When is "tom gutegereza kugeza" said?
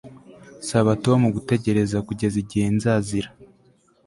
1.03-2.35